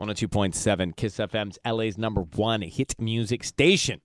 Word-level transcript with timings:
102.7 0.00 0.96
Kiss 0.96 1.16
FM's 1.18 1.58
LA's 1.66 1.98
number 1.98 2.22
one 2.22 2.62
hit 2.62 2.94
music 2.98 3.44
station. 3.44 4.00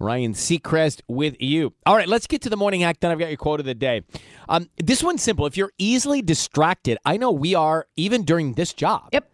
Ryan 0.00 0.32
Seacrest 0.32 1.00
with 1.08 1.34
you. 1.40 1.74
All 1.84 1.96
right, 1.96 2.06
let's 2.06 2.28
get 2.28 2.42
to 2.42 2.50
the 2.50 2.56
morning 2.56 2.84
act. 2.84 3.00
Then 3.00 3.10
I've 3.10 3.18
got 3.18 3.28
your 3.28 3.36
quote 3.36 3.58
of 3.58 3.66
the 3.66 3.74
day. 3.74 4.02
Um, 4.48 4.68
this 4.76 5.02
one's 5.02 5.22
simple. 5.22 5.44
If 5.46 5.56
you're 5.56 5.72
easily 5.76 6.22
distracted, 6.22 6.98
I 7.04 7.16
know 7.16 7.32
we 7.32 7.56
are 7.56 7.88
even 7.96 8.24
during 8.24 8.52
this 8.52 8.72
job. 8.72 9.08
Yep. 9.12 9.28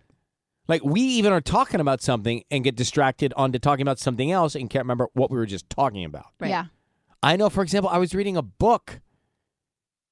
Like 0.67 0.83
we 0.83 1.03
even 1.03 1.35
are 1.35 1.43
talking 1.43 1.81
about 1.81 2.01
something 2.01 2.45
and 2.51 2.65
get 2.65 2.77
distracted 2.77 3.35
onto 3.37 3.59
talking 3.59 3.83
about 3.83 3.99
something 3.99 4.33
else 4.33 4.55
and 4.55 4.71
can't 4.71 4.85
remember 4.85 5.09
what 5.13 5.31
we 5.31 5.37
were 5.37 5.45
just 5.45 5.69
talking 5.69 6.05
about. 6.05 6.29
Right. 6.41 6.49
Yeah. 6.49 6.67
I 7.23 7.37
know, 7.37 7.51
for 7.51 7.63
example, 7.63 7.91
I 7.91 7.99
was 7.99 8.15
reading 8.15 8.39
a 8.39 8.43
book 8.43 9.01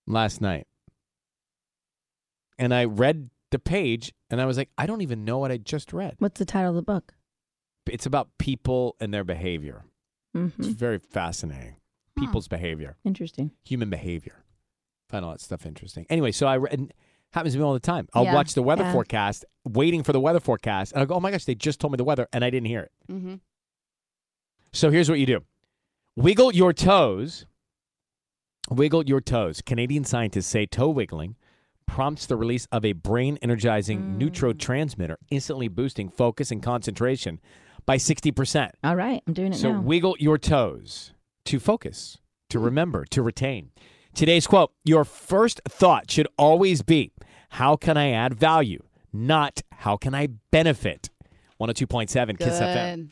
last 0.06 0.42
night 0.42 0.66
and 2.58 2.74
I 2.74 2.84
read 2.84 3.30
the 3.52 3.58
page 3.60 4.12
and 4.30 4.40
I 4.40 4.46
was 4.46 4.56
like, 4.56 4.70
I 4.76 4.86
don't 4.86 5.00
even 5.02 5.24
know 5.24 5.38
what 5.38 5.52
I 5.52 5.56
just 5.58 5.92
read. 5.92 6.16
What's 6.18 6.38
the 6.38 6.44
title 6.44 6.70
of 6.70 6.76
the 6.76 6.82
book? 6.82 7.14
It's 7.86 8.06
about 8.06 8.28
people 8.38 8.96
and 9.00 9.12
their 9.14 9.24
behavior. 9.24 9.84
Mm-hmm. 10.36 10.60
It's 10.62 10.72
very 10.72 10.98
fascinating. 10.98 11.76
People's 12.18 12.46
behavior, 12.48 12.96
Interesting. 13.04 13.52
human 13.64 13.88
behavior. 13.88 14.44
Find 15.08 15.24
all 15.24 15.30
that 15.32 15.40
stuff 15.40 15.64
interesting. 15.64 16.06
Anyway, 16.10 16.30
so 16.32 16.46
I 16.46 16.58
read, 16.58 16.72
and 16.72 16.94
happens 17.32 17.54
to 17.54 17.58
me 17.58 17.64
all 17.64 17.72
the 17.72 17.80
time. 17.80 18.06
I'll 18.12 18.24
Yeah, 18.24 18.34
watch 18.34 18.52
the 18.54 18.62
weather 18.62 18.84
yeah. 18.84 18.92
forecast, 18.92 19.44
waiting 19.64 20.02
for 20.02 20.12
the 20.12 20.20
weather 20.20 20.38
forecast, 20.40 20.92
and 20.92 21.00
I'll 21.00 21.06
go, 21.06 21.14
oh 21.14 21.20
my 21.20 21.30
gosh, 21.30 21.44
they 21.46 21.54
just 21.54 21.80
told 21.80 21.92
me 21.92 21.96
the 21.96 22.04
weather, 22.04 22.28
and 22.32 22.44
I 22.44 22.50
didn't 22.50 22.66
hear 22.66 22.80
it. 22.82 22.92
Mm-hmm. 23.10 23.34
So 24.72 24.90
here's 24.90 25.08
what 25.10 25.18
you 25.18 25.26
do 25.26 25.40
wiggle 26.16 26.52
your 26.52 26.72
toes. 26.72 27.46
Wiggle 28.70 29.04
your 29.06 29.20
toes. 29.20 29.60
Canadian 29.60 30.04
scientists 30.04 30.46
say 30.46 30.66
toe 30.66 30.88
wiggling 30.88 31.36
prompts 31.92 32.24
the 32.24 32.36
release 32.36 32.66
of 32.72 32.86
a 32.86 32.92
brain 32.92 33.38
energizing 33.42 34.00
hmm. 34.00 34.18
neurotransmitter, 34.18 35.16
instantly 35.30 35.68
boosting 35.68 36.08
focus 36.08 36.50
and 36.50 36.62
concentration 36.62 37.38
by 37.84 37.98
60%. 37.98 38.70
All 38.82 38.96
right, 38.96 39.22
I'm 39.26 39.34
doing 39.34 39.52
it 39.52 39.56
So 39.56 39.72
now. 39.72 39.80
wiggle 39.82 40.16
your 40.18 40.38
toes 40.38 41.12
to 41.44 41.60
focus, 41.60 42.16
to 42.48 42.58
hmm. 42.58 42.64
remember, 42.64 43.04
to 43.10 43.20
retain. 43.20 43.72
Today's 44.14 44.46
quote 44.46 44.72
Your 44.84 45.04
first 45.04 45.60
thought 45.68 46.10
should 46.10 46.28
always 46.38 46.80
be, 46.80 47.12
How 47.50 47.76
can 47.76 47.98
I 47.98 48.10
add 48.12 48.32
value? 48.32 48.82
Not, 49.12 49.60
How 49.72 49.98
can 49.98 50.14
I 50.14 50.28
benefit? 50.50 51.10
102.7 51.60 52.38
Kiss 52.38 52.58
FM. 52.58 52.96
Good. 52.96 53.10